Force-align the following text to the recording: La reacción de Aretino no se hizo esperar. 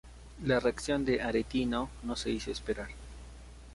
La 0.45 0.59
reacción 0.59 1.05
de 1.05 1.21
Aretino 1.21 1.91
no 2.01 2.15
se 2.15 2.31
hizo 2.31 2.49
esperar. 2.49 2.87